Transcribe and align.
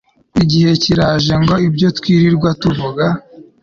igihe 0.43 0.71
kiraje 0.83 1.33
ngo 1.41 1.55
ibyo 1.67 1.87
twirirwa 1.97 2.49
tuvuga 2.61 3.05